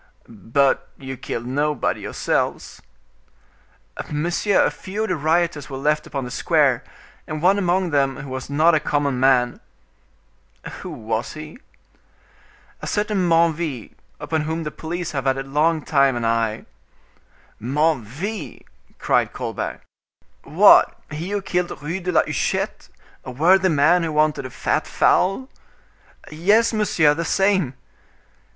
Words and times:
"But 0.27 0.87
you 0.97 1.15
killed 1.15 1.45
nobody 1.45 2.01
yourselves?" 2.01 2.81
"Monsieur, 4.09 4.63
a 4.65 4.71
few 4.71 5.03
of 5.03 5.09
the 5.09 5.15
rioters 5.15 5.69
were 5.69 5.77
left 5.77 6.07
upon 6.07 6.25
the 6.25 6.31
square, 6.31 6.83
and 7.27 7.39
one 7.39 7.59
among 7.59 7.91
them 7.91 8.17
who 8.17 8.29
was 8.31 8.49
not 8.49 8.73
a 8.73 8.79
common 8.79 9.19
man." 9.19 9.59
"Who 10.81 10.89
was 10.89 11.33
he?" 11.33 11.59
"A 12.81 12.87
certain 12.87 13.29
Menneville, 13.29 13.91
upon 14.19 14.41
whom 14.41 14.63
the 14.63 14.71
police 14.71 15.11
have 15.11 15.27
a 15.27 15.43
long 15.43 15.83
time 15.83 16.15
had 16.15 16.21
an 16.23 16.25
eye." 16.25 16.65
"Menneville!" 17.61 18.63
cried 18.97 19.33
Colbert, 19.33 19.81
"what, 20.43 20.99
he 21.11 21.29
who 21.29 21.43
killed 21.43 21.79
Rue 21.79 21.99
de 21.99 22.11
la 22.11 22.23
Huchette, 22.23 22.89
a 23.23 23.29
worthy 23.29 23.69
man 23.69 24.01
who 24.01 24.13
wanted 24.13 24.47
a 24.47 24.49
fat 24.49 24.87
fowl?" 24.87 25.47
"Yes, 26.31 26.73
monsieur; 26.73 27.13
the 27.13 27.23
same." 27.23 27.75